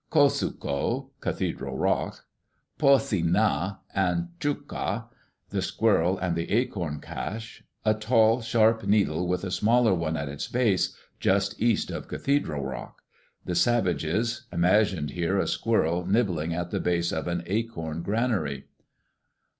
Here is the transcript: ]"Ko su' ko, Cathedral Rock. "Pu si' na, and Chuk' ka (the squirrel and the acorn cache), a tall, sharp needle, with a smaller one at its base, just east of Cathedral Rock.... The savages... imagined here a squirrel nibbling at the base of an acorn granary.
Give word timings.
]"Ko 0.09 0.29
su' 0.29 0.53
ko, 0.53 1.11
Cathedral 1.19 1.77
Rock. 1.77 2.25
"Pu 2.79 2.97
si' 2.97 3.21
na, 3.21 3.75
and 3.93 4.29
Chuk' 4.39 4.67
ka 4.67 5.07
(the 5.51 5.61
squirrel 5.61 6.17
and 6.17 6.35
the 6.35 6.49
acorn 6.49 6.99
cache), 6.99 7.63
a 7.85 7.93
tall, 7.93 8.41
sharp 8.41 8.83
needle, 8.87 9.27
with 9.27 9.43
a 9.43 9.51
smaller 9.51 9.93
one 9.93 10.17
at 10.17 10.27
its 10.27 10.47
base, 10.47 10.97
just 11.19 11.61
east 11.61 11.91
of 11.91 12.07
Cathedral 12.07 12.65
Rock.... 12.65 13.03
The 13.45 13.53
savages... 13.53 14.47
imagined 14.51 15.11
here 15.11 15.37
a 15.37 15.45
squirrel 15.45 16.07
nibbling 16.07 16.51
at 16.51 16.71
the 16.71 16.79
base 16.79 17.11
of 17.11 17.27
an 17.27 17.43
acorn 17.45 18.01
granary. 18.01 18.65